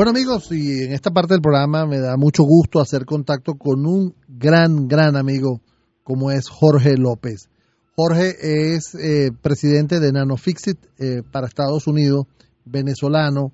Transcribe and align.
Bueno 0.00 0.12
amigos, 0.12 0.50
y 0.50 0.84
en 0.84 0.92
esta 0.92 1.10
parte 1.10 1.34
del 1.34 1.42
programa 1.42 1.84
me 1.84 1.98
da 1.98 2.16
mucho 2.16 2.42
gusto 2.42 2.80
hacer 2.80 3.04
contacto 3.04 3.56
con 3.56 3.84
un 3.84 4.14
gran, 4.28 4.88
gran 4.88 5.14
amigo 5.14 5.60
como 6.02 6.30
es 6.30 6.48
Jorge 6.48 6.96
López. 6.96 7.50
Jorge 7.96 8.34
es 8.74 8.94
eh, 8.94 9.30
presidente 9.42 10.00
de 10.00 10.10
NanoFixit 10.10 10.78
eh, 10.98 11.22
para 11.30 11.48
Estados 11.48 11.86
Unidos, 11.86 12.24
venezolano, 12.64 13.52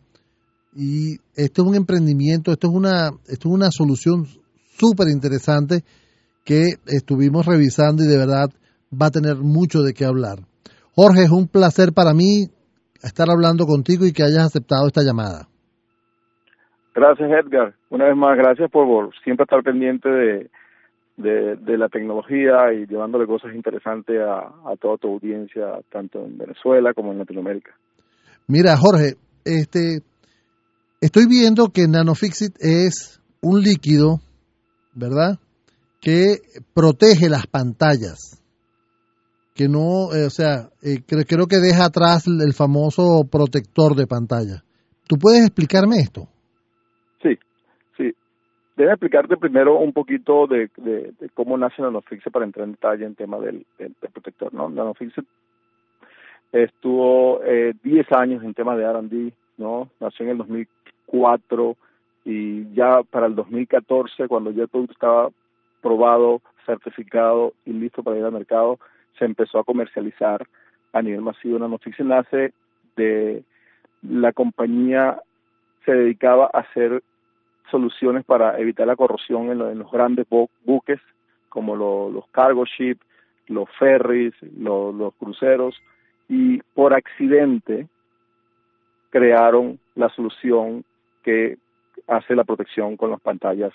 y 0.72 1.16
esto 1.34 1.62
es 1.62 1.68
un 1.68 1.74
emprendimiento, 1.74 2.52
esto 2.52 2.68
es 2.68 2.74
una, 2.74 3.10
esto 3.26 3.48
es 3.48 3.52
una 3.52 3.72
solución 3.72 4.28
súper 4.78 5.08
interesante 5.08 5.82
que 6.44 6.74
estuvimos 6.86 7.44
revisando 7.44 8.04
y 8.04 8.06
de 8.06 8.18
verdad 8.18 8.50
va 8.92 9.06
a 9.06 9.10
tener 9.10 9.38
mucho 9.38 9.82
de 9.82 9.94
qué 9.94 10.04
hablar. 10.04 10.46
Jorge, 10.94 11.24
es 11.24 11.30
un 11.30 11.48
placer 11.48 11.92
para 11.92 12.14
mí 12.14 12.48
estar 13.02 13.28
hablando 13.30 13.66
contigo 13.66 14.06
y 14.06 14.12
que 14.12 14.22
hayas 14.22 14.46
aceptado 14.46 14.86
esta 14.86 15.02
llamada. 15.02 15.48
Gracias, 16.96 17.31
Edgar. 17.31 17.75
Una 17.91 18.07
vez 18.07 18.17
más, 18.17 18.39
gracias 18.39 18.71
por, 18.71 19.14
siempre 19.23 19.45
estar 19.45 19.63
pendiente 19.63 20.09
de, 20.09 20.49
de, 21.19 21.77
la 21.77 21.91
tecnología 21.91 22.72
y 22.72 22.86
llevándole 22.86 23.27
cosas 23.27 23.55
interesantes 23.55 24.19
a, 24.19 24.39
a 24.64 24.77
toda 24.81 24.96
tu 24.96 25.09
audiencia, 25.09 25.79
tanto 25.93 26.25
en 26.25 26.39
Venezuela 26.39 26.95
como 26.95 27.13
en 27.13 27.19
Latinoamérica. 27.19 27.72
Mira, 28.49 28.79
Jorge, 28.79 29.17
este, 29.45 29.99
estoy 31.03 31.27
viendo 31.29 31.69
que 31.69 31.86
NanoFixit 31.86 32.56
es 32.61 33.20
un 33.42 33.61
líquido, 33.61 34.20
¿verdad? 34.94 35.39
Que 36.00 36.36
protege 36.72 37.28
las 37.28 37.47
pantallas 37.47 38.42
que 39.55 39.69
no, 39.69 40.14
eh, 40.14 40.27
o 40.27 40.31
sea, 40.31 40.70
eh, 40.83 41.03
creo, 41.06 41.47
que 41.47 41.58
deja 41.58 41.86
atrás 41.86 42.25
el, 42.27 42.53
famoso 42.53 43.25
protector 43.31 43.97
de 43.97 44.06
pantalla. 44.06 44.62
¿Tú 45.08 45.17
puedes 45.17 45.44
explicarme 45.44 45.97
esto? 45.97 46.28
Debe 48.77 48.91
explicarte 48.91 49.38
primero 49.38 49.78
un 49.78 49.92
poquito 49.92 50.46
de, 50.46 50.70
cómo 51.32 51.56
nace 51.56 51.80
NanoFixit 51.80 52.30
para 52.30 52.44
entrar 52.44 52.64
en 52.66 52.72
detalle 52.72 53.06
en 53.06 53.14
tema 53.14 53.38
del, 53.38 53.64
protector, 54.12 54.52
¿no? 54.52 54.69
NanoFixit 54.69 55.24
estuvo 56.52 57.41
10 57.41 57.74
eh, 57.84 58.04
años 58.10 58.44
en 58.44 58.54
tema 58.54 58.77
de 58.77 58.84
R&D, 58.84 59.32
¿no? 59.56 59.88
Nació 59.98 60.27
en 60.27 60.32
el 60.32 60.38
2004 60.38 61.77
y 62.27 62.72
ya 62.74 63.02
para 63.02 63.27
el 63.27 63.34
2014, 63.34 64.28
cuando 64.28 64.50
ya 64.50 64.66
producto 64.66 64.92
estaba 64.92 65.30
probado, 65.80 66.42
certificado 66.66 67.54
y 67.64 67.72
listo 67.72 68.02
para 68.02 68.19
ir 68.19 68.24
al 68.24 68.32
mercado, 68.32 68.78
se 69.19 69.24
empezó 69.24 69.58
a 69.58 69.64
comercializar 69.64 70.47
a 70.92 71.00
nivel 71.00 71.22
masivo. 71.22 71.58
noticia 71.58 72.04
nace 72.04 72.52
de 72.97 73.42
la 74.02 74.32
compañía 74.32 75.20
se 75.84 75.92
dedicaba 75.92 76.50
a 76.52 76.60
hacer 76.60 77.02
soluciones 77.70 78.25
para 78.25 78.59
evitar 78.59 78.86
la 78.86 78.97
corrosión 78.97 79.50
en, 79.50 79.78
los 79.78 79.91
grandes 79.91 80.27
buques 80.64 81.00
como 81.48 81.77
los 81.77 82.27
cargo 82.28 82.64
ships, 82.64 83.05
los 83.48 83.69
ferries, 83.78 84.34
los 84.59 85.14
cruceros 85.14 85.81
y 86.28 86.59
por 86.75 86.92
accidente 86.94 87.87
crearon 89.11 89.78
la 89.94 90.09
solución 90.11 90.84
que 91.22 91.56
hace 92.06 92.34
la 92.34 92.44
protección 92.44 92.97
con 92.97 93.11
las 93.11 93.20
pantallas 93.20 93.72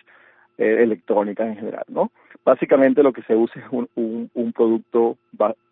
eh, 0.58 0.84
electrónicas 0.84 1.48
en 1.48 1.56
general, 1.56 1.86
¿no? 1.88 2.12
Básicamente 2.46 3.04
lo 3.04 3.14
que 3.14 3.24
se 3.24 3.36
usa 3.36 3.62
es 3.62 3.68
un, 3.72 4.30
un, 4.34 4.54
producto 4.54 5.18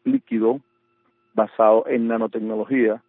líquido 0.04 0.60
basado 1.34 1.86
en 1.88 2.08
nanotecnología 2.08 3.02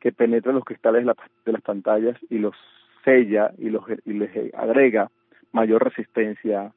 que 0.00 0.12
penetra 0.12 0.52
los 0.52 0.64
cristales 0.64 1.06
de, 1.44 1.52
las 1.52 1.62
pantallas 1.62 2.16
y 2.30 2.38
los 2.38 2.54
sella 3.04 3.52
y, 3.58 3.70
los, 3.70 3.84
y 4.04 4.12
les 4.12 4.54
agrega 4.54 5.10
mayor 5.52 5.84
resistencia 5.84 6.72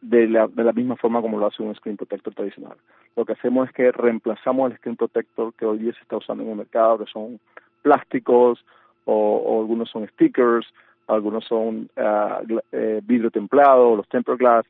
de 0.00 0.28
la, 0.28 0.46
de 0.46 0.64
la 0.64 0.72
misma 0.72 0.96
forma 0.96 1.20
como 1.20 1.38
lo 1.38 1.46
hace 1.46 1.62
un 1.62 1.74
screen 1.74 1.96
protector 1.96 2.34
tradicional. 2.34 2.76
Lo 3.16 3.24
que 3.24 3.32
hacemos 3.32 3.68
es 3.68 3.74
que 3.74 3.92
reemplazamos 3.92 4.70
el 4.70 4.76
screen 4.78 4.96
protector 4.96 5.54
que 5.54 5.66
hoy 5.66 5.78
día 5.78 5.92
se 5.94 6.02
está 6.02 6.16
usando 6.16 6.44
en 6.44 6.50
el 6.50 6.56
mercado, 6.56 6.98
que 6.98 7.10
son 7.10 7.40
plásticos 7.82 8.64
o 9.04 9.60
algunos 9.60 9.88
son 9.88 10.06
stickers 10.08 10.66
algunos 11.06 11.44
son 11.44 11.88
uh, 11.96 13.00
vidrio 13.02 13.30
templado, 13.30 13.96
los 13.96 14.08
tempered 14.08 14.38
glass, 14.38 14.66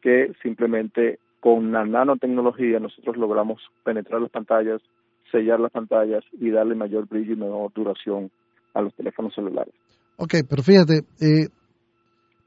que 0.00 0.32
simplemente 0.42 1.18
con 1.40 1.72
la 1.72 1.84
nanotecnología 1.84 2.80
nosotros 2.80 3.16
logramos 3.16 3.62
penetrar 3.84 4.20
las 4.20 4.30
pantallas, 4.30 4.82
sellar 5.30 5.60
las 5.60 5.72
pantallas 5.72 6.24
y 6.32 6.50
darle 6.50 6.74
mayor 6.74 7.06
brillo 7.08 7.34
y 7.34 7.36
mejor 7.36 7.72
duración 7.72 8.30
a 8.74 8.82
los 8.82 8.94
teléfonos 8.94 9.34
celulares. 9.34 9.74
Ok, 10.16 10.34
pero 10.48 10.62
fíjate, 10.62 11.04
eh, 11.20 11.48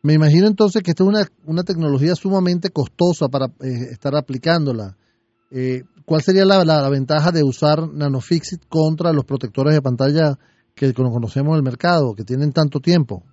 me 0.03 0.13
imagino 0.13 0.47
entonces 0.47 0.81
que 0.83 0.91
esta 0.91 1.03
es 1.03 1.09
una, 1.09 1.23
una 1.45 1.63
tecnología 1.63 2.15
sumamente 2.15 2.69
costosa 2.69 3.27
para 3.29 3.45
eh, 3.61 3.91
estar 3.91 4.15
aplicándola. 4.15 4.95
Eh, 5.51 5.83
¿Cuál 6.05 6.21
sería 6.21 6.43
la, 6.43 6.65
la, 6.65 6.89
ventaja 6.89 7.31
de 7.31 7.43
usar 7.43 7.87
NanoFixit 7.93 8.67
contra 8.67 9.13
los 9.13 9.25
protectores 9.25 9.73
de 9.73 9.81
pantalla 9.81 10.35
que 10.75 10.93
conocemos 10.93 11.51
en 11.51 11.57
el 11.57 11.63
mercado, 11.63 12.15
que 12.15 12.23
tienen 12.23 12.51
tanto 12.51 12.79
tiempo? 12.79 13.23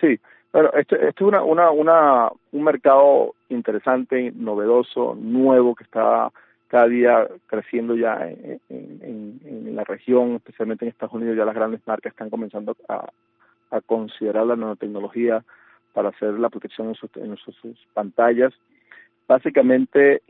Sí, 0.00 0.18
bueno, 0.52 0.70
este, 0.74 0.96
este 0.96 1.22
es 1.22 1.28
una, 1.28 1.42
una, 1.42 1.70
una, 1.70 2.28
un 2.52 2.64
mercado 2.64 3.34
interesante, 3.50 4.32
novedoso, 4.34 5.14
nuevo, 5.14 5.74
que 5.74 5.84
está 5.84 6.32
cada 6.68 6.88
día 6.88 7.28
creciendo 7.46 7.94
ya 7.94 8.28
en, 8.28 8.60
en, 8.68 9.76
la 9.76 9.84
región, 9.84 10.36
especialmente 10.36 10.84
en 10.84 10.90
Estados 10.90 11.14
Unidos, 11.14 11.36
ya 11.36 11.44
las 11.44 11.54
grandes 11.54 11.80
marcas 11.86 12.12
están 12.12 12.30
comenzando 12.30 12.76
a, 12.88 13.08
a 13.70 13.80
considerar 13.82 14.46
la 14.46 14.56
nanotecnología 14.56 15.44
para 15.92 16.10
hacer 16.10 16.34
la 16.34 16.48
protección 16.48 16.88
en 16.88 16.94
sus, 16.94 17.10
en 17.16 17.36
sus, 17.36 17.56
pantallas. 17.94 18.52
Básicamente 19.26 20.22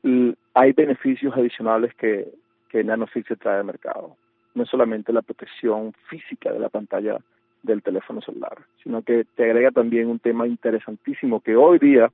hay 0.55 0.73
beneficios 0.73 1.37
adicionales 1.37 1.95
que, 1.95 2.29
que 2.69 2.85
NanoFix 2.85 3.39
trae 3.39 3.59
al 3.59 3.65
mercado. 3.65 4.17
No 4.55 4.63
es 4.63 4.69
solamente 4.69 5.13
la 5.13 5.23
protección 5.23 5.93
física 6.09 6.53
de 6.53 6.61
la 6.61 6.69
pantalla 6.69 7.19
del 7.63 7.83
teléfono 7.83 8.21
celular, 8.21 8.57
sino 8.83 9.03
que 9.03 9.25
te 9.35 9.45
agrega 9.45 9.71
también 9.71 10.09
un 10.09 10.19
tema 10.19 10.47
interesantísimo 10.47 11.41
que 11.41 11.57
hoy 11.57 11.79
día 11.79 12.11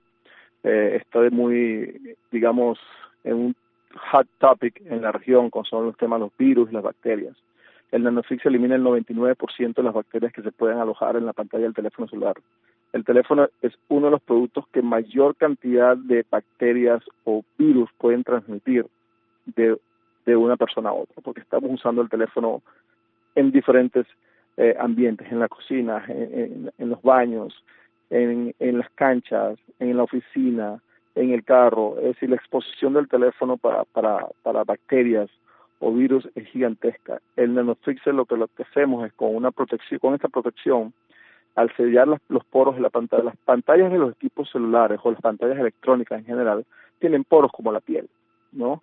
eh, 0.65 0.99
está 1.01 1.21
de 1.21 1.31
muy, 1.31 2.17
digamos, 2.31 2.79
en 3.23 3.35
un 3.35 3.57
hot 4.11 4.27
topic 4.39 4.81
en 4.87 5.03
la 5.03 5.13
región, 5.13 5.51
con 5.51 5.65
son 5.65 5.87
los 5.87 5.97
temas 5.97 6.19
de 6.19 6.27
los 6.27 6.37
virus 6.37 6.71
y 6.71 6.75
las 6.75 6.83
bacterias. 6.83 7.37
El 7.91 8.05
nanofix 8.05 8.45
elimina 8.47 8.75
el 8.75 8.83
99% 8.83 9.75
de 9.75 9.83
las 9.83 9.95
bacterias 9.95 10.33
que 10.33 10.43
se 10.43 10.53
pueden 10.53 10.79
alojar 10.79 11.17
en 11.17 11.27
la 11.27 11.33
pantalla 11.33 11.65
del 11.65 11.75
teléfono 11.75 12.09
celular. 12.09 12.35
El 12.93 13.05
teléfono 13.05 13.49
es 13.61 13.73
uno 13.89 14.07
de 14.07 14.13
los 14.13 14.23
productos 14.23 14.67
que 14.73 14.83
mayor 14.83 15.37
cantidad 15.37 15.97
de 15.97 16.25
bacterias 16.31 17.03
o 17.25 17.43
virus 17.59 17.91
pueden 17.99 18.23
transmitir 18.25 18.87
de, 19.45 19.79
de 20.27 20.37
una 20.37 20.57
persona 20.57 20.91
a 20.91 20.95
otra, 20.95 21.23
porque 21.23 21.41
estamos 21.41 21.71
usando 21.71 22.03
el 22.03 22.09
teléfono 22.09 22.63
en 23.35 23.51
diferentes 23.51 24.07
eh, 24.57 24.75
ambientes, 24.79 25.31
en 25.33 25.39
la 25.39 25.49
cocina, 25.49 26.05
en, 26.09 26.71
los 26.79 27.01
baños, 27.03 27.65
en, 28.11 28.55
en, 28.59 28.79
las 28.79 28.91
canchas, 28.91 29.59
en 29.79 29.97
la 29.97 30.03
oficina, 30.03 30.81
en 31.15 31.33
el 31.33 31.45
carro. 31.45 31.97
Es 31.99 32.05
decir, 32.05 32.31
la 32.31 32.37
exposición 32.37 32.95
del 32.95 33.09
teléfono 33.09 33.57
para, 33.57 33.85
para, 33.85 34.27
para 34.43 34.65
bacterias 34.65 35.31
o 35.79 35.93
virus 35.93 36.29
es 36.35 36.47
gigantesca. 36.49 37.21
El 37.37 37.55
nanofixer 37.55 38.15
lo 38.15 38.25
que 38.25 38.37
lo 38.37 38.49
que 38.49 38.63
hacemos 38.63 39.05
es 39.07 39.13
con 39.15 39.35
una 39.35 39.51
protección, 39.51 39.99
con 39.99 40.15
esta 40.15 40.29
protección, 40.29 40.93
al 41.55 41.75
sellar 41.77 42.09
los 42.29 42.45
poros 42.45 42.77
de 42.77 42.81
la 42.83 42.91
pantalla, 42.91 43.25
las 43.25 43.37
pantallas 43.39 43.93
de 43.93 43.99
los 43.99 44.13
equipos 44.13 44.51
celulares 44.51 45.01
o 45.03 45.11
las 45.11 45.21
pantallas 45.21 45.59
electrónicas 45.59 46.21
en 46.21 46.25
general 46.25 46.65
tienen 46.99 47.25
poros 47.25 47.51
como 47.53 47.73
la 47.73 47.81
piel, 47.81 48.09
¿no? 48.53 48.83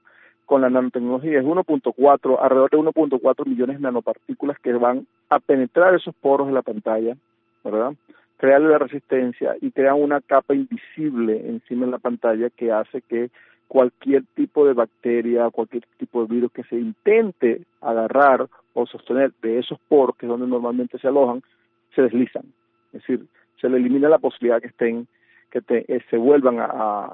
con 0.50 0.62
la 0.62 0.70
nanotecnología 0.72 1.38
es 1.38 1.46
1.4, 1.46 2.38
alrededor 2.42 2.72
de 2.72 2.78
1.4 2.78 3.46
millones 3.46 3.78
de 3.78 3.84
nanopartículas 3.84 4.58
que 4.58 4.74
van 4.74 5.06
a 5.30 5.40
penetrar 5.40 5.94
esos 5.94 6.16
poros 6.16 6.48
de 6.48 6.54
la 6.54 6.64
pantalla, 6.64 7.16
¿verdad? 7.64 7.94
Crearle 8.40 8.70
la 8.70 8.80
resistencia 8.80 9.56
y 9.62 9.70
crean 9.72 10.02
una 10.02 10.22
capa 10.22 10.56
invisible 10.56 11.42
encima 11.46 11.86
de 11.86 11.92
la 11.92 12.00
pantalla 12.00 12.50
que 12.50 12.72
hace 12.72 13.02
que 13.02 13.30
cualquier 13.68 14.24
tipo 14.34 14.66
de 14.66 14.74
bacteria, 14.74 15.50
cualquier 15.52 15.84
tipo 15.98 16.26
de 16.26 16.34
virus 16.34 16.52
que 16.52 16.64
se 16.64 16.76
intente 16.76 17.62
agarrar 17.82 18.48
o 18.74 18.86
sostener 18.88 19.32
de 19.42 19.60
esos 19.60 19.78
poros, 19.88 20.16
que 20.16 20.26
es 20.26 20.30
donde 20.30 20.48
normalmente 20.48 20.98
se 20.98 21.08
alojan, 21.08 21.44
se 21.94 22.02
deslizan. 22.02 22.46
Es 22.94 23.02
decir, 23.02 23.26
se 23.60 23.70
le 23.70 23.78
elimina 23.78 24.10
la 24.10 24.18
posibilidad 24.18 24.62
que 24.62 24.70
estén, 24.70 25.08
que 25.52 25.62
eh, 25.70 26.00
se 26.10 26.18
vuelvan 26.18 26.60
a, 26.60 27.14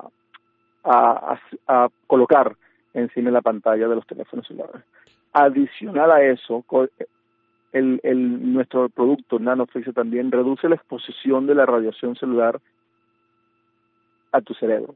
a, 0.83 1.39
a 1.67 1.89
colocar 2.07 2.55
encima 2.93 3.29
de 3.29 3.33
la 3.33 3.41
pantalla 3.41 3.87
de 3.87 3.95
los 3.95 4.07
teléfonos 4.07 4.47
celulares. 4.47 4.83
Adicional 5.33 6.11
a 6.11 6.23
eso, 6.23 6.63
el, 7.71 7.99
el, 8.03 8.53
nuestro 8.53 8.89
producto 8.89 9.39
NanoFix 9.39 9.93
también 9.93 10.31
reduce 10.31 10.69
la 10.69 10.75
exposición 10.75 11.45
de 11.47 11.55
la 11.55 11.65
radiación 11.65 12.15
celular 12.15 12.59
a 14.31 14.41
tu 14.41 14.53
cerebro. 14.53 14.95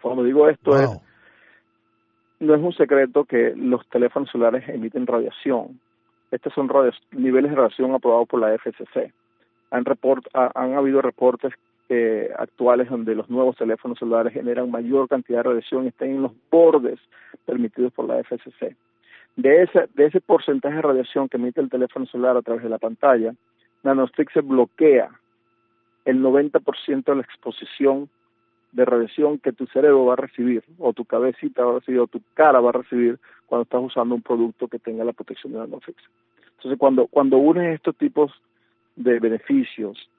Cuando 0.00 0.22
digo 0.22 0.48
esto 0.48 0.78
es, 0.78 0.90
no 2.40 2.54
es 2.54 2.62
un 2.62 2.72
secreto 2.72 3.24
que 3.24 3.52
los 3.56 3.86
teléfonos 3.88 4.30
celulares 4.30 4.68
emiten 4.68 5.06
radiación. 5.06 5.80
Estos 6.30 6.52
son 6.54 6.70
niveles 7.12 7.50
de 7.50 7.56
radiación 7.56 7.94
aprobados 7.94 8.28
por 8.28 8.40
la 8.40 8.56
FCC. 8.56 9.12
han, 9.70 9.84
report, 9.84 10.26
han 10.34 10.74
habido 10.74 11.02
reportes 11.02 11.52
eh, 11.88 12.30
actuales 12.36 12.90
donde 12.90 13.14
los 13.14 13.30
nuevos 13.30 13.56
teléfonos 13.56 13.98
celulares 13.98 14.34
generan 14.34 14.70
mayor 14.70 15.08
cantidad 15.08 15.38
de 15.38 15.44
radiación 15.44 15.84
y 15.84 15.88
están 15.88 16.10
en 16.10 16.22
los 16.22 16.32
bordes 16.50 17.00
permitidos 17.46 17.92
por 17.94 18.06
la 18.06 18.22
FCC. 18.22 18.76
De 19.38 19.62
ese, 19.62 19.88
de 19.94 20.06
ese 20.06 20.20
porcentaje 20.20 20.74
de 20.74 20.82
radiación 20.82 21.28
que 21.28 21.36
emite 21.36 21.60
el 21.60 21.70
teléfono 21.70 22.06
celular 22.06 22.36
a 22.36 22.42
través 22.42 22.64
de 22.64 22.68
la 22.68 22.78
pantalla, 22.78 23.36
Nanofix 23.84 24.32
se 24.32 24.40
bloquea 24.40 25.10
el 26.04 26.20
90% 26.20 27.04
de 27.04 27.14
la 27.14 27.22
exposición 27.22 28.08
de 28.72 28.84
radiación 28.84 29.38
que 29.38 29.52
tu 29.52 29.66
cerebro 29.66 30.06
va 30.06 30.14
a 30.14 30.16
recibir, 30.16 30.64
o 30.78 30.92
tu 30.92 31.04
cabecita 31.04 31.64
va 31.64 31.70
a 31.70 31.78
recibir, 31.78 32.00
o 32.00 32.08
tu 32.08 32.20
cara 32.34 32.58
va 32.58 32.70
a 32.70 32.80
recibir 32.82 33.20
cuando 33.46 33.62
estás 33.62 33.80
usando 33.80 34.16
un 34.16 34.22
producto 34.22 34.66
que 34.66 34.80
tenga 34.80 35.04
la 35.04 35.12
protección 35.12 35.52
de 35.52 35.60
Nanofix. 35.60 36.02
Entonces, 36.56 36.76
cuando, 36.76 37.06
cuando 37.06 37.38
unes 37.38 37.76
estos 37.76 37.94
tipos 37.94 38.32
de 38.96 39.20
beneficios 39.20 40.10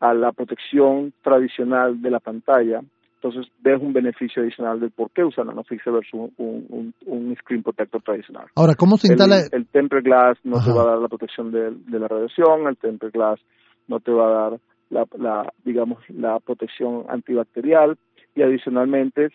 a 0.00 0.12
la 0.12 0.32
protección 0.32 1.12
tradicional 1.22 2.02
de 2.02 2.10
la 2.10 2.18
pantalla, 2.18 2.82
entonces 3.16 3.50
ves 3.60 3.80
un 3.80 3.92
beneficio 3.92 4.42
adicional 4.42 4.78
del 4.78 4.90
por 4.90 5.10
qué 5.10 5.24
usar 5.24 5.46
NanoFix 5.46 5.84
versus 5.86 6.30
un, 6.36 6.94
un, 7.06 7.36
screen 7.36 7.62
protector 7.62 8.02
tradicional. 8.02 8.46
Ahora, 8.54 8.74
¿cómo 8.74 8.96
se 8.98 9.08
instala? 9.08 9.40
El, 9.50 9.66
temper 9.66 10.02
glass 10.02 10.38
no 10.44 10.62
te 10.62 10.70
va 10.70 10.82
a 10.82 10.90
dar 10.90 10.98
la 10.98 11.08
protección 11.08 11.50
de, 11.50 11.72
la 11.98 12.08
radiación, 12.08 12.66
el 12.66 12.76
temper 12.76 13.10
glass 13.10 13.40
no 13.88 14.00
te 14.00 14.12
va 14.12 14.26
a 14.26 14.50
dar 14.50 14.60
la, 14.90 15.06
la, 15.18 15.52
digamos, 15.64 15.98
la 16.10 16.38
protección 16.40 17.04
antibacterial 17.08 17.96
y 18.34 18.42
adicionalmente 18.42 19.30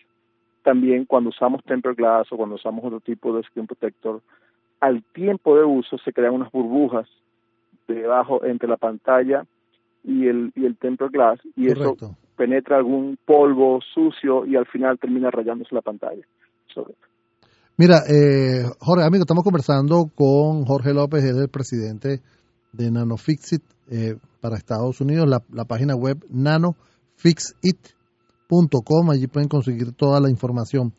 también 0.62 1.04
cuando 1.04 1.30
usamos 1.30 1.62
temper 1.64 1.94
glass 1.94 2.28
o 2.30 2.36
cuando 2.36 2.54
usamos 2.54 2.84
otro 2.84 3.00
tipo 3.00 3.36
de 3.36 3.42
screen 3.42 3.66
protector, 3.66 4.22
al 4.80 5.02
tiempo 5.12 5.56
de 5.56 5.64
uso 5.64 5.98
se 5.98 6.12
crean 6.12 6.34
unas 6.34 6.52
burbujas 6.52 7.08
debajo 7.88 8.44
entre 8.44 8.68
la 8.68 8.76
pantalla 8.76 9.44
y 10.04 10.28
el, 10.28 10.52
y 10.54 10.66
el 10.66 10.76
temper 10.76 11.10
glass 11.10 11.40
y 11.56 11.68
eso 11.68 11.96
penetra 12.42 12.76
algún 12.76 13.16
polvo 13.24 13.78
sucio 13.94 14.44
y 14.44 14.56
al 14.56 14.66
final 14.66 14.98
termina 14.98 15.30
rayándose 15.30 15.72
la 15.72 15.80
pantalla. 15.80 16.26
Mira, 17.78 17.98
eh, 18.10 18.64
Jorge, 18.80 19.04
amigo, 19.04 19.22
estamos 19.22 19.44
conversando 19.44 20.10
con 20.12 20.64
Jorge 20.64 20.92
López, 20.92 21.22
es 21.22 21.36
el 21.36 21.48
presidente 21.48 22.20
de 22.72 22.90
NanoFixit 22.90 23.62
eh, 23.92 24.16
para 24.40 24.56
Estados 24.56 25.00
Unidos, 25.00 25.28
la, 25.28 25.38
la 25.52 25.66
página 25.66 25.94
web 25.94 26.16
nanofixit.com, 26.30 29.10
allí 29.12 29.28
pueden 29.28 29.48
conseguir 29.48 29.92
toda 29.96 30.20
la 30.20 30.28
información. 30.28 30.90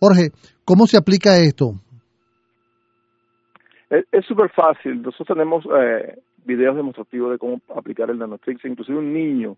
Jorge, 0.00 0.32
¿cómo 0.66 0.86
se 0.86 0.98
aplica 0.98 1.38
esto? 1.38 1.80
Es 3.88 4.26
súper 4.26 4.50
fácil. 4.50 5.00
Nosotros 5.00 5.28
tenemos 5.28 5.64
eh, 5.64 6.18
videos 6.44 6.76
demostrativos 6.76 7.32
de 7.32 7.38
cómo 7.38 7.58
aplicar 7.74 8.10
el 8.10 8.18
NanoFix, 8.18 8.66
inclusive 8.66 8.98
un 8.98 9.14
niño 9.14 9.56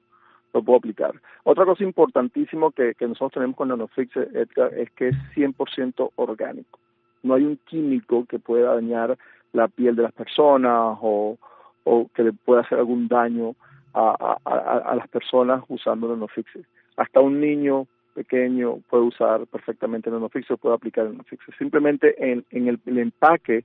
lo 0.53 0.63
puede 0.63 0.79
aplicar. 0.79 1.15
Otra 1.45 1.65
cosa 1.65 1.83
importantísima 1.85 2.71
que, 2.73 2.95
que 2.95 3.07
nosotros 3.07 3.33
tenemos 3.33 3.57
con 3.57 3.69
NanoFix, 3.69 4.17
Edgar, 4.17 4.73
es 4.75 4.91
que 4.93 5.09
es 5.09 5.17
100% 5.35 6.13
orgánico. 6.17 6.79
No 7.23 7.35
hay 7.35 7.45
un 7.45 7.57
químico 7.65 8.27
que 8.27 8.39
pueda 8.39 8.75
dañar 8.75 9.17
la 9.53 9.69
piel 9.69 9.97
de 9.97 10.03
las 10.03 10.13
personas 10.13 10.99
o, 11.01 11.39
o 11.85 12.11
que 12.15 12.25
le 12.25 12.33
pueda 12.33 12.63
hacer 12.63 12.79
algún 12.79 13.09
daño 13.09 13.55
a, 13.95 14.39
a, 14.45 14.91
a, 14.91 14.97
las 14.97 15.09
personas 15.09 15.63
usando 15.69 16.09
NanoFix. 16.09 16.51
Hasta 16.97 17.21
un 17.21 17.41
niño 17.41 17.87
pequeño 18.15 18.79
puede 18.91 19.05
usar 19.05 19.47
perfectamente 19.47 20.11
NanoFix 20.11 20.51
o 20.51 20.57
puede 20.57 20.75
aplicar 20.75 21.07
NanoFix. 21.07 21.45
Simplemente 21.59 22.15
en, 22.19 22.45
en 22.51 22.69
el, 22.69 22.81
el 22.87 22.99
empaque 22.99 23.65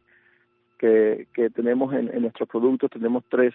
que, 0.78 1.28
que 1.34 1.50
tenemos 1.50 1.94
en, 1.94 2.14
en 2.14 2.22
nuestros 2.22 2.48
productos, 2.48 2.92
tenemos 2.92 3.24
tres 3.30 3.54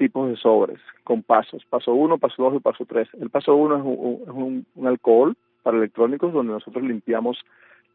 tipos 0.00 0.30
de 0.30 0.36
sobres 0.36 0.80
con 1.04 1.22
pasos, 1.22 1.62
paso 1.68 1.92
uno, 1.92 2.16
paso 2.16 2.42
dos 2.42 2.54
y 2.54 2.58
paso 2.60 2.86
tres. 2.86 3.06
El 3.20 3.28
paso 3.28 3.54
uno 3.54 3.76
es, 3.76 3.82
un, 3.84 4.66
un, 4.74 4.86
alcohol 4.86 5.36
para 5.62 5.76
electrónicos 5.76 6.32
donde 6.32 6.54
nosotros 6.54 6.82
limpiamos 6.82 7.38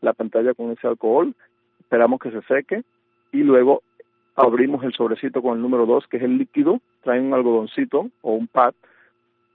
la 0.01 0.13
pantalla 0.13 0.53
con 0.53 0.69
ese 0.69 0.87
alcohol, 0.87 1.33
esperamos 1.79 2.19
que 2.19 2.29
se 2.29 2.43
seque 2.43 2.83
y 3.31 3.39
luego 3.39 3.81
abrimos 4.35 4.83
el 4.83 4.93
sobrecito 4.93 5.41
con 5.41 5.55
el 5.55 5.63
número 5.63 5.87
dos 5.87 6.05
que 6.05 6.17
es 6.17 6.23
el 6.23 6.37
líquido, 6.37 6.79
trae 7.01 7.19
un 7.19 7.33
algodoncito 7.33 8.11
o 8.21 8.33
un 8.33 8.45
pad 8.45 8.75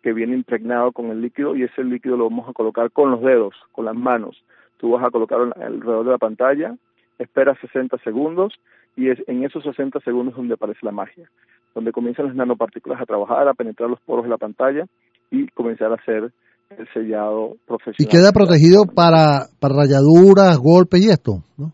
que 0.03 0.13
viene 0.13 0.35
impregnado 0.35 0.91
con 0.91 1.07
el 1.11 1.21
líquido 1.21 1.55
y 1.55 1.63
ese 1.63 1.85
líquido 1.85 2.17
lo 2.17 2.29
vamos 2.29 2.49
a 2.49 2.53
colocar 2.53 2.91
con 2.91 3.13
los 3.13 3.21
dedos, 3.21 3.55
con 3.71 3.85
las 3.85 3.95
manos. 3.95 4.43
Tú 4.79 4.91
vas 4.91 5.05
a 5.05 5.11
colocar 5.11 5.39
alrededor 5.41 6.05
de 6.05 6.11
la 6.11 6.19
pantalla, 6.19 6.75
espera 7.21 7.55
60 7.61 7.97
segundos 7.99 8.59
y 8.97 9.11
es 9.11 9.23
en 9.29 9.45
esos 9.45 9.63
60 9.63 10.01
segundos 10.01 10.35
donde 10.35 10.55
aparece 10.55 10.85
la 10.85 10.91
magia, 10.91 11.31
donde 11.75 11.93
comienzan 11.93 12.27
las 12.27 12.35
nanopartículas 12.35 13.01
a 13.01 13.07
trabajar, 13.07 13.49
a 13.49 13.55
penetrar 13.55 13.89
los 13.89 14.01
poros 14.01 14.25
de 14.25 14.31
la 14.31 14.39
pantalla 14.39 14.85
y 15.31 15.47
comenzar 15.49 15.93
a 15.93 15.97
hacer 15.97 16.31
el 16.77 16.89
sellado 16.93 17.57
profesional. 17.67 17.97
¿Y 17.99 18.07
queda 18.07 18.33
protegido 18.33 18.85
para, 18.87 19.47
para 19.61 19.75
rayaduras, 19.75 20.59
golpes 20.59 21.05
y 21.05 21.11
esto? 21.11 21.45
¿no? 21.57 21.73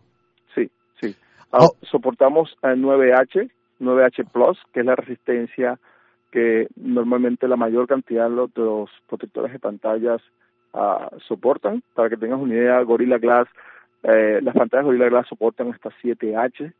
Sí, 0.55 0.69
sí. 1.01 1.15
Ah, 1.51 1.65
oh. 1.65 1.75
Soportamos 1.89 2.55
el 2.63 2.81
9H, 2.81 3.49
9H 3.79 4.31
Plus, 4.31 4.57
que 4.73 4.81
es 4.81 4.85
la 4.85 4.95
resistencia 4.95 5.79
que 6.31 6.67
normalmente 6.75 7.47
la 7.47 7.55
mayor 7.55 7.87
cantidad 7.87 8.29
de 8.29 8.35
los, 8.35 8.89
protectores 9.07 9.53
de 9.53 9.59
pantallas 9.59 10.21
uh, 10.73 11.17
soportan. 11.27 11.81
Para 11.93 12.09
que 12.09 12.17
tengas 12.17 12.39
una 12.39 12.53
idea, 12.53 12.81
Gorilla 12.81 13.17
Glass 13.17 13.47
eh, 14.03 14.39
las 14.41 14.55
pantallas 14.55 14.85
Gorilla 14.85 15.09
Glass 15.09 15.27
soportan 15.27 15.71
hasta 15.71 15.89
7H, 16.01 16.73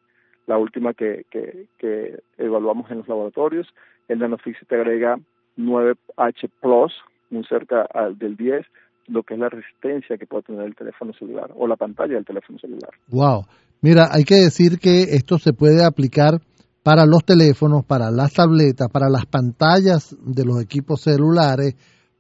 la 0.48 0.58
última 0.58 0.94
que, 0.94 1.26
que, 1.30 2.20
evaluamos 2.38 2.90
en 2.90 3.00
los 3.00 3.08
laboratorios. 3.08 3.68
El 4.08 4.20
NanoFix 4.20 4.66
te 4.68 4.76
agrega 4.76 5.18
9H 5.58 6.50
Plus, 6.62 6.94
muy 7.30 7.44
cerca 7.44 7.88
del 8.18 8.36
10, 8.36 8.66
lo 9.08 9.24
que 9.24 9.36
es 9.36 9.40
la 9.40 9.50
resistencia 9.50 10.18
que 10.18 10.26
puede 10.26 10.44
tener 10.44 10.66
el 10.66 10.76
teléfono 10.76 11.14
celular 11.14 11.52
o 11.56 11.68
la 11.68 11.76
pantalla 11.76 12.16
del 12.16 12.26
teléfono 12.26 12.58
celular. 12.60 12.92
Wow. 13.10 13.44
Mira, 13.82 14.08
hay 14.12 14.24
que 14.24 14.36
decir 14.36 14.80
que 14.80 15.04
esto 15.16 15.38
se 15.38 15.54
puede 15.54 15.86
aplicar 15.86 16.40
para 16.82 17.06
los 17.06 17.26
teléfonos, 17.26 17.86
para 17.86 18.10
las 18.12 18.34
tabletas, 18.34 18.88
para 18.90 19.10
las 19.10 19.26
pantallas 19.26 20.16
de 20.22 20.46
los 20.46 20.62
equipos 20.62 21.02
celulares, 21.02 21.76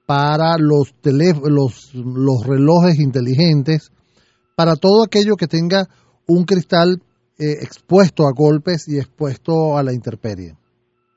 para 0.06 0.58
los, 0.58 0.94
los, 1.04 1.96
los 1.96 2.46
relojes 2.46 3.00
inteligentes, 3.00 3.92
para 4.56 4.76
todo 4.76 5.04
aquello 5.04 5.36
que 5.36 5.48
tenga 5.48 5.88
un 6.28 6.44
cristal 6.44 7.02
eh, 7.40 7.54
expuesto 7.62 8.24
a 8.24 8.32
golpes 8.36 8.88
y 8.88 8.98
expuesto 8.98 9.78
a 9.78 9.84
la 9.84 9.94
intemperie. 9.94 10.54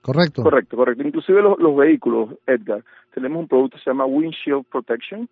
¿Correcto? 0.02 0.42
Correcto, 0.42 0.76
correcto. 0.76 1.02
Inclusive 1.02 1.42
los, 1.42 1.76
vehículos, 1.76 2.30
Edgar, 2.46 2.82
tenemos 3.14 3.40
un 3.40 3.48
producto 3.48 3.76
que 3.76 3.84
se 3.84 3.90
llama 3.90 4.06
Windshield 4.06 4.64
Protection, 4.70 5.28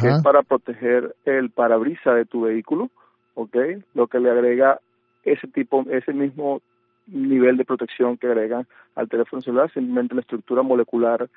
que 0.00 0.08
es 0.08 0.22
para 0.22 0.42
proteger 0.42 1.16
el 1.24 1.50
parabrisa 1.50 2.12
de 2.12 2.26
tu 2.26 2.42
vehículo, 2.42 2.90
¿ok? 3.34 3.56
Lo 3.94 4.06
que 4.06 4.20
le 4.20 4.30
agrega 4.30 4.78
ese 5.24 5.48
tipo, 5.48 5.84
ese 5.90 6.12
mismo 6.12 6.60
nivel 7.06 7.56
de 7.56 7.64
protección 7.64 8.16
que 8.16 8.26
agrega 8.26 8.66
al 8.94 9.08
teléfono 9.08 9.42
celular, 9.42 9.72
simplemente 9.72 10.14
la 10.14 10.20
estructura 10.20 10.62
molecular 10.62 11.28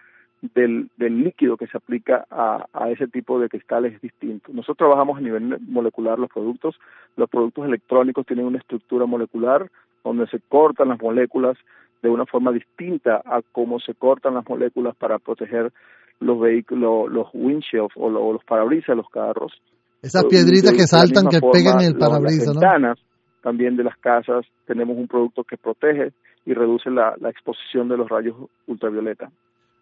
del, 0.55 0.89
del 0.97 1.23
líquido 1.23 1.55
que 1.55 1.67
se 1.67 1.77
aplica 1.77 2.25
a, 2.29 2.65
a, 2.73 2.89
ese 2.89 3.07
tipo 3.07 3.39
de 3.39 3.47
cristales 3.47 3.93
es 3.93 4.01
distinto. 4.01 4.51
Nosotros 4.51 4.77
trabajamos 4.77 5.17
a 5.17 5.21
nivel 5.21 5.57
molecular 5.61 6.19
los 6.19 6.29
productos. 6.29 6.75
Los 7.15 7.29
productos 7.29 7.65
electrónicos 7.65 8.25
tienen 8.25 8.45
una 8.45 8.57
estructura 8.57 9.05
molecular 9.05 9.69
donde 10.03 10.27
se 10.27 10.39
cortan 10.49 10.89
las 10.89 11.01
moléculas 11.01 11.57
de 12.01 12.09
una 12.09 12.25
forma 12.25 12.51
distinta 12.51 13.21
a 13.25 13.41
cómo 13.53 13.79
se 13.79 13.93
cortan 13.93 14.33
las 14.33 14.47
moléculas 14.47 14.95
para 14.97 15.17
proteger 15.17 15.71
los 16.19 16.39
vehículos, 16.39 17.09
los 17.09 17.27
windshields 17.33 17.93
o, 17.95 18.09
los 18.09 18.43
parabrisas 18.43 18.89
de 18.89 18.95
los 18.97 19.09
carros. 19.09 19.53
Esas 20.01 20.25
piedritas 20.25 20.73
que 20.73 20.85
saltan, 20.85 21.27
que 21.29 21.39
pegan 21.39 21.79
el 21.79 21.97
parabrisas, 21.97 22.47
las 22.47 22.55
ventanas 22.55 22.99
también 23.41 23.77
de 23.77 23.85
las 23.85 23.97
casas, 23.97 24.45
tenemos 24.65 24.97
un 24.97 25.07
producto 25.07 25.43
que 25.43 25.57
protege 25.57 26.11
y 26.45 26.53
reduce 26.53 26.89
la, 26.89 27.15
la 27.19 27.29
exposición 27.29 27.87
de 27.87 27.97
los 27.97 28.09
rayos 28.09 28.35
ultravioleta. 28.67 29.31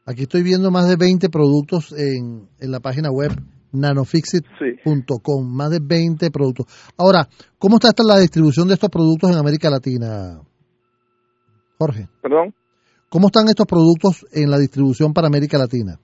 Aquí 0.05 0.23
estoy 0.23 0.41
viendo 0.41 0.71
más 0.71 0.89
de 0.89 0.95
20 0.97 1.29
productos 1.29 1.93
en, 1.93 2.49
en 2.59 2.71
la 2.71 2.79
página 2.79 3.09
web 3.11 3.31
nanofixit.com, 3.71 5.55
más 5.55 5.69
de 5.69 5.79
20 5.79 6.31
productos. 6.31 6.65
Ahora, 6.97 7.27
¿cómo 7.59 7.77
está 7.77 7.89
la 8.03 8.19
distribución 8.19 8.67
de 8.67 8.73
estos 8.73 8.89
productos 8.89 9.31
en 9.31 9.37
América 9.37 9.69
Latina, 9.69 10.41
Jorge? 11.77 12.07
Perdón. 12.21 12.53
¿Cómo 13.09 13.27
están 13.27 13.47
estos 13.47 13.67
productos 13.67 14.25
en 14.33 14.49
la 14.49 14.57
distribución 14.57 15.13
para 15.13 15.27
América 15.27 15.57
Latina? 15.57 15.99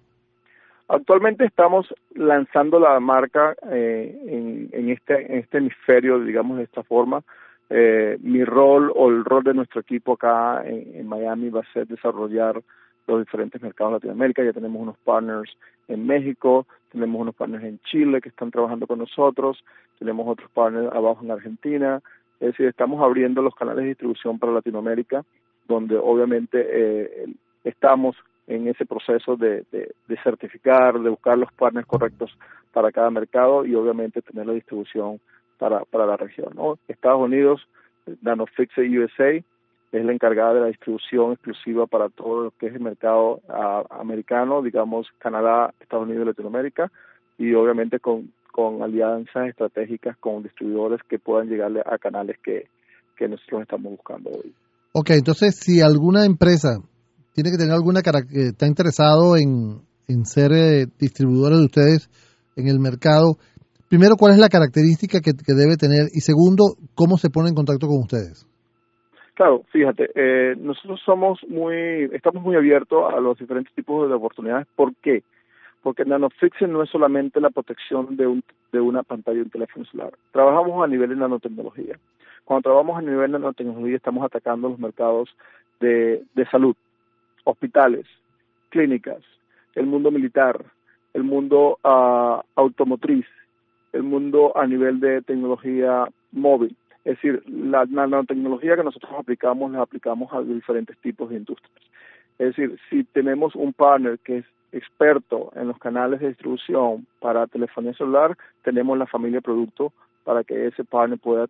Actualmente 0.89 1.45
estamos 1.45 1.87
lanzando 2.13 2.79
la 2.79 2.99
marca 2.99 3.55
eh, 3.71 4.15
en, 4.27 4.69
en, 4.71 4.89
este, 4.89 5.33
en 5.33 5.39
este 5.39 5.57
hemisferio, 5.57 6.19
digamos 6.19 6.57
de 6.57 6.63
esta 6.63 6.83
forma. 6.83 7.23
Eh, 7.69 8.17
mi 8.21 8.45
rol 8.45 8.91
o 8.95 9.09
el 9.09 9.25
rol 9.25 9.43
de 9.43 9.53
nuestro 9.53 9.81
equipo 9.81 10.13
acá 10.13 10.63
en 10.65 11.05
Miami 11.07 11.49
va 11.49 11.61
a 11.61 11.73
ser 11.73 11.87
desarrollar 11.87 12.61
los 13.07 13.19
diferentes 13.19 13.61
mercados 13.61 13.93
de 13.93 13.95
Latinoamérica. 13.97 14.43
Ya 14.43 14.53
tenemos 14.53 14.81
unos 14.81 14.97
partners 14.97 15.51
en 15.87 16.05
México, 16.05 16.65
tenemos 16.91 17.21
unos 17.21 17.35
partners 17.35 17.63
en 17.63 17.79
Chile 17.79 18.21
que 18.21 18.29
están 18.29 18.51
trabajando 18.51 18.87
con 18.87 18.99
nosotros, 18.99 19.63
tenemos 19.99 20.27
otros 20.27 20.49
partners 20.51 20.93
abajo 20.93 21.23
en 21.23 21.31
Argentina. 21.31 22.01
Es 22.39 22.49
decir, 22.49 22.67
estamos 22.67 23.01
abriendo 23.01 23.41
los 23.41 23.55
canales 23.55 23.83
de 23.83 23.89
distribución 23.89 24.37
para 24.37 24.51
Latinoamérica, 24.51 25.23
donde 25.67 25.97
obviamente 25.97 26.65
eh, 26.69 27.27
estamos 27.63 28.15
en 28.47 28.67
ese 28.67 28.85
proceso 28.85 29.35
de, 29.35 29.65
de, 29.71 30.17
certificar, 30.23 30.99
de 30.99 31.09
buscar 31.09 31.37
los 31.37 31.51
partners 31.53 31.85
correctos 31.85 32.31
para 32.71 32.91
cada 32.91 33.09
mercado 33.09 33.65
y 33.65 33.75
obviamente 33.75 34.21
tener 34.21 34.45
la 34.45 34.53
distribución 34.53 35.19
para, 35.57 35.83
para 35.85 36.05
la 36.05 36.15
región. 36.15 36.53
¿no? 36.55 36.77
Estados 36.87 37.21
Unidos, 37.21 37.67
Nanofix 38.21 38.77
USA, 38.77 39.43
es 39.91 40.03
la 40.03 40.11
encargada 40.11 40.53
de 40.53 40.59
la 40.61 40.67
distribución 40.67 41.33
exclusiva 41.33 41.87
para 41.87 42.09
todo 42.09 42.45
lo 42.45 42.51
que 42.51 42.67
es 42.67 42.73
el 42.73 42.81
mercado 42.81 43.41
americano, 43.89 44.61
digamos 44.61 45.07
Canadá, 45.19 45.73
Estados 45.79 46.05
Unidos 46.05 46.23
y 46.23 46.27
Latinoamérica, 46.27 46.91
y 47.37 47.53
obviamente 47.53 47.99
con, 47.99 48.31
con 48.51 48.81
alianzas 48.81 49.47
estratégicas 49.49 50.17
con 50.17 50.43
distribuidores 50.43 50.99
que 51.07 51.19
puedan 51.19 51.47
llegarle 51.47 51.81
a 51.85 51.97
canales 51.97 52.37
que, 52.43 52.67
que 53.15 53.27
nosotros 53.27 53.61
estamos 53.61 53.91
buscando 53.91 54.29
hoy. 54.31 54.53
Ok, 54.93 55.11
entonces 55.11 55.59
si 55.59 55.81
alguna 55.81 56.25
empresa 56.25 56.79
tiene 57.33 57.51
que 57.51 57.57
tener 57.57 57.73
alguna 57.73 57.99
eh, 57.99 58.47
está 58.49 58.65
interesado 58.65 59.37
en, 59.37 59.81
en 60.07 60.25
ser 60.25 60.51
eh, 60.53 60.87
distribuidores 60.99 61.59
de 61.59 61.65
ustedes 61.65 62.09
en 62.55 62.67
el 62.67 62.79
mercado, 62.79 63.37
primero, 63.89 64.15
¿cuál 64.17 64.33
es 64.33 64.39
la 64.39 64.49
característica 64.49 65.21
que, 65.21 65.33
que, 65.33 65.53
debe 65.53 65.77
tener? 65.77 66.07
Y 66.13 66.21
segundo, 66.21 66.75
¿cómo 66.95 67.17
se 67.17 67.29
pone 67.29 67.49
en 67.49 67.55
contacto 67.55 67.87
con 67.87 67.99
ustedes? 67.99 68.47
Claro, 69.37 69.63
fíjate, 69.69 70.09
eh, 70.15 70.55
nosotros 70.57 70.99
somos 71.05 71.39
muy, 71.47 72.09
estamos 72.11 72.41
muy 72.41 72.55
abiertos 72.55 73.13
a 73.13 73.19
los 73.19 73.37
diferentes 73.37 73.71
tipos 73.75 74.09
de 74.09 74.15
oportunidades. 74.15 74.65
¿Por 74.75 74.95
qué? 74.95 75.21
Porque 75.83 76.05
NanoFixing 76.05 76.71
no 76.71 76.81
es 76.81 76.89
solamente 76.89 77.39
la 77.39 77.51
protección 77.51 78.17
de, 78.17 78.25
un, 78.25 78.43
de 78.71 78.81
una 78.81 79.03
pantalla 79.03 79.37
de 79.37 79.43
un 79.43 79.51
teléfono 79.51 79.85
celular. 79.85 80.11
Trabajamos 80.31 80.83
a 80.83 80.87
nivel 80.87 81.09
de 81.09 81.17
nanotecnología. 81.17 81.99
Cuando 82.45 82.63
trabajamos 82.63 82.97
a 82.97 83.01
nivel 83.03 83.31
de 83.31 83.37
nanotecnología 83.37 83.97
estamos 83.97 84.25
atacando 84.25 84.69
los 84.69 84.79
mercados 84.79 85.29
de, 85.79 86.23
de 86.33 86.45
salud, 86.47 86.75
hospitales, 87.43 88.07
clínicas, 88.69 89.21
el 89.75 89.85
mundo 89.85 90.09
militar, 90.09 90.65
el 91.13 91.23
mundo 91.23 91.77
uh, 91.83 92.41
automotriz, 92.55 93.27
el 93.93 94.01
mundo 94.01 94.57
a 94.57 94.65
nivel 94.65 94.99
de 94.99 95.21
tecnología 95.21 96.07
móvil. 96.31 96.75
Es 97.07 97.15
decir, 97.15 97.41
la 97.47 97.85
nanotecnología 97.85 98.75
que 98.75 98.83
nosotros 98.83 99.09
aplicamos 99.17 99.71
la 99.71 99.81
aplicamos 99.81 100.29
a 100.33 100.41
diferentes 100.41 100.97
tipos 100.97 101.29
de 101.29 101.37
industrias. 101.37 101.81
Es 102.37 102.47
decir, 102.47 102.77
si 102.89 103.05
tenemos 103.05 103.55
un 103.55 103.71
partner 103.71 104.19
que 104.19 104.39
es 104.39 104.45
experto 104.73 105.53
en 105.55 105.69
los 105.69 105.77
canales 105.79 106.19
de 106.19 106.27
distribución 106.27 107.07
para 107.21 107.47
telefonía 107.47 107.93
celular, 107.93 108.37
tenemos 108.61 108.97
la 108.97 109.07
familia 109.07 109.39
producto 109.39 109.93
para 110.25 110.43
que 110.43 110.67
ese 110.67 110.83
partner 110.83 111.17
pueda 111.17 111.47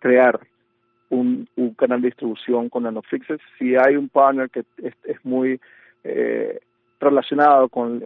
crear 0.00 0.40
un, 1.08 1.48
canal 1.76 2.02
de 2.02 2.08
distribución 2.08 2.68
con 2.68 2.82
NanoFixes. 2.82 3.40
Si 3.60 3.76
hay 3.76 3.94
un 3.94 4.08
partner 4.08 4.50
que 4.50 4.64
es, 4.78 5.24
muy 5.24 5.60
eh, 6.02 6.58
relacionado 7.00 7.68
con, 7.68 8.02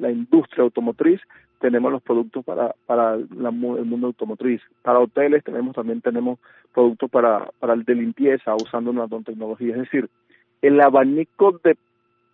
la 0.00 0.10
industria 0.10 0.64
automotriz, 0.64 1.20
tenemos 1.58 1.92
los 1.92 2.02
productos 2.02 2.44
para, 2.44 2.74
para 2.86 3.14
el 3.14 3.28
mundo 3.28 4.06
automotriz. 4.06 4.62
Para 4.82 5.00
hoteles 5.00 5.44
tenemos 5.44 5.74
también 5.74 6.00
tenemos 6.00 6.38
productos 6.72 7.10
para, 7.10 7.50
para 7.58 7.74
el 7.74 7.84
de 7.84 7.96
limpieza 7.96 8.54
usando 8.54 8.92
nanotecnología. 8.92 9.74
Es 9.74 9.82
decir, 9.82 10.08
el 10.62 10.80
abanico 10.80 11.60
de 11.62 11.76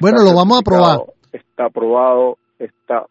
bueno, 0.00 0.22
lo 0.22 0.34
vamos 0.34 0.58
a 0.58 0.62
probar. 0.62 0.98
Está 1.32 1.66
aprobado, 1.66 2.38
está 2.58 3.04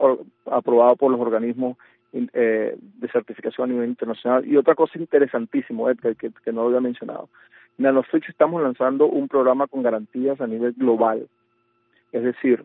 aprobado 0.45 0.95
por 0.95 1.11
los 1.11 1.19
organismos 1.19 1.77
eh, 2.13 2.77
de 2.77 3.07
certificación 3.09 3.69
a 3.69 3.73
nivel 3.73 3.89
internacional. 3.89 4.45
Y 4.47 4.55
otra 4.57 4.75
cosa 4.75 4.97
interesantísima, 4.99 5.91
Edgar, 5.91 6.15
que, 6.15 6.31
que 6.31 6.51
no 6.51 6.61
lo 6.61 6.67
había 6.67 6.81
mencionado. 6.81 7.29
Nanofix 7.77 8.29
estamos 8.29 8.61
lanzando 8.61 9.07
un 9.07 9.27
programa 9.27 9.67
con 9.67 9.81
garantías 9.81 10.39
a 10.39 10.47
nivel 10.47 10.73
global. 10.73 11.27
Es 12.11 12.23
decir, 12.23 12.63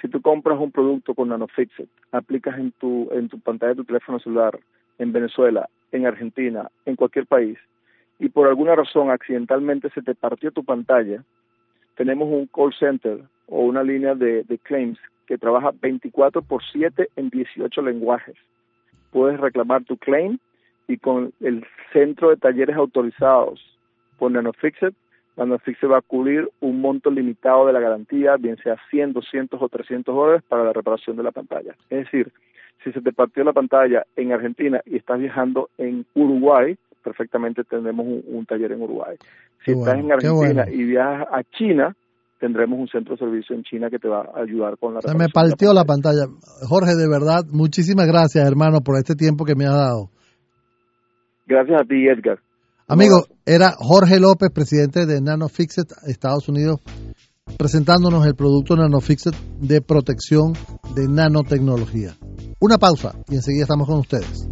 si 0.00 0.08
tú 0.08 0.20
compras 0.20 0.58
un 0.58 0.72
producto 0.72 1.14
con 1.14 1.28
Nanofixit, 1.28 1.88
aplicas 2.10 2.58
en 2.58 2.72
tu, 2.72 3.08
en 3.12 3.28
tu 3.28 3.38
pantalla 3.38 3.70
de 3.70 3.76
tu 3.76 3.84
teléfono 3.84 4.18
celular, 4.18 4.58
en 4.98 5.12
Venezuela, 5.12 5.68
en 5.92 6.06
Argentina, 6.06 6.70
en 6.84 6.96
cualquier 6.96 7.26
país, 7.26 7.58
y 8.20 8.28
por 8.28 8.46
alguna 8.46 8.76
razón 8.76 9.10
accidentalmente 9.10 9.88
se 9.90 10.02
te 10.02 10.14
partió 10.14 10.52
tu 10.52 10.62
pantalla, 10.62 11.24
tenemos 11.96 12.28
un 12.28 12.46
call 12.46 12.72
center 12.78 13.22
o 13.48 13.62
una 13.62 13.82
línea 13.82 14.14
de, 14.14 14.44
claims 14.62 14.98
que 15.26 15.38
trabaja 15.38 15.72
24 15.80 16.42
por 16.42 16.62
7 16.70 17.08
en 17.16 17.30
18 17.30 17.82
lenguajes. 17.82 18.36
Puedes 19.10 19.40
reclamar 19.40 19.84
tu 19.84 19.96
claim 19.96 20.38
y 20.86 20.98
con 20.98 21.32
el 21.40 21.66
centro 21.92 22.28
de 22.28 22.36
talleres 22.36 22.76
autorizados 22.76 23.60
por 24.18 24.30
NanoFixit, 24.30 24.94
NanoFixit 25.36 25.90
va 25.90 25.98
a 25.98 26.02
cubrir 26.02 26.48
un 26.60 26.82
monto 26.82 27.10
limitado 27.10 27.66
de 27.66 27.72
la 27.72 27.80
garantía, 27.80 28.36
bien 28.36 28.58
sea 28.58 28.76
100, 28.90 29.14
200 29.14 29.62
o 29.62 29.68
300 29.68 30.14
dólares 30.14 30.42
para 30.46 30.64
la 30.64 30.74
reparación 30.74 31.16
de 31.16 31.22
la 31.22 31.32
pantalla. 31.32 31.74
Es 31.88 32.04
decir, 32.04 32.30
si 32.84 32.92
se 32.92 33.00
te 33.00 33.12
partió 33.12 33.44
la 33.44 33.54
pantalla 33.54 34.04
en 34.16 34.32
Argentina 34.32 34.82
y 34.84 34.96
estás 34.96 35.18
viajando 35.18 35.70
en 35.78 36.04
Uruguay, 36.14 36.76
perfectamente 37.02 37.64
tendremos 37.64 38.06
un, 38.06 38.46
taller 38.46 38.72
en 38.72 38.82
Uruguay. 38.82 39.16
Si 39.64 39.72
estás 39.72 39.98
en 39.98 40.12
Argentina 40.12 40.64
y 40.70 40.84
viajas 40.84 41.26
a 41.30 41.42
China, 41.56 41.96
tendremos 42.38 42.78
un 42.78 42.88
centro 42.88 43.14
de 43.14 43.18
servicio 43.18 43.54
en 43.54 43.62
China 43.62 43.90
que 43.90 43.98
te 43.98 44.08
va 44.08 44.22
a 44.34 44.42
ayudar 44.42 44.78
con 44.78 44.94
la 44.94 45.02
Se 45.02 45.14
me 45.16 45.28
partió 45.28 45.72
la 45.72 45.84
pantalla. 45.84 46.26
Jorge, 46.68 46.94
de 46.96 47.08
verdad, 47.08 47.44
muchísimas 47.52 48.06
gracias, 48.06 48.46
hermano, 48.46 48.80
por 48.80 48.96
este 48.96 49.14
tiempo 49.14 49.44
que 49.44 49.54
me 49.54 49.66
has 49.66 49.74
dado. 49.74 50.10
Gracias 51.46 51.80
a 51.80 51.84
ti, 51.84 52.06
Edgar. 52.06 52.38
Amigo, 52.86 53.24
era 53.46 53.72
Jorge 53.76 54.18
López, 54.18 54.50
presidente 54.52 55.06
de 55.06 55.20
NanoFixit 55.20 55.92
Estados 56.08 56.48
Unidos, 56.48 56.80
presentándonos 57.56 58.26
el 58.26 58.34
producto 58.34 58.74
NanoFixit 58.74 59.34
de 59.60 59.80
protección 59.80 60.54
de 60.94 61.06
nanotecnología. 61.08 62.16
Una 62.60 62.78
pausa 62.78 63.12
y 63.28 63.36
enseguida 63.36 63.62
estamos 63.62 63.86
con 63.86 64.00
ustedes. 64.00 64.48